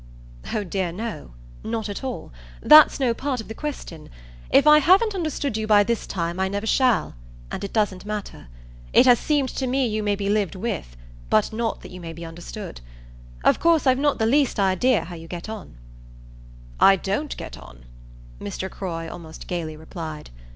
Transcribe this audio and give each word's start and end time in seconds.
"Oh 0.51 0.63
dear, 0.63 0.91
no; 0.91 1.35
not 1.63 1.87
at 1.87 2.03
all. 2.03 2.31
That's 2.59 2.99
no 2.99 3.13
part 3.13 3.39
of 3.39 3.47
the 3.47 3.53
question. 3.53 4.09
If 4.49 4.65
I 4.65 4.79
haven't 4.79 5.13
understood 5.13 5.55
you 5.57 5.67
by 5.67 5.83
this 5.83 6.07
time 6.07 6.39
I 6.39 6.47
never 6.47 6.65
shall, 6.65 7.13
and 7.51 7.63
it 7.63 7.71
doesn't 7.71 8.03
matter. 8.03 8.47
It 8.93 9.05
has 9.05 9.19
seemed 9.19 9.49
to 9.49 9.67
me 9.67 9.85
you 9.85 10.01
may 10.01 10.15
be 10.15 10.27
lived 10.27 10.55
with, 10.55 10.97
but 11.29 11.53
not 11.53 11.81
that 11.81 11.91
you 11.91 12.01
may 12.01 12.13
be 12.13 12.25
understood. 12.25 12.81
Of 13.43 13.59
course 13.59 13.85
I've 13.85 13.99
not 13.99 14.17
the 14.17 14.25
least 14.25 14.59
idea 14.59 15.03
how 15.03 15.13
you 15.15 15.27
get 15.27 15.47
on." 15.47 15.77
"I 16.79 16.95
don't 16.95 17.37
get 17.37 17.55
on," 17.59 17.85
Mr. 18.41 18.71
Croy 18.71 19.07
almost 19.07 19.45
gaily 19.45 19.77
replied. 19.77 20.31